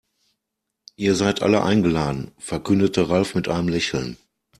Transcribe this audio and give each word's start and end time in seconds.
Ihr 0.95 1.13
seid 1.13 1.43
alle 1.43 1.61
eingeladen, 1.63 2.31
verkündete 2.39 3.09
Ralf 3.11 3.35
mit 3.35 3.47
einem 3.47 3.67
Lächeln. 3.67 4.17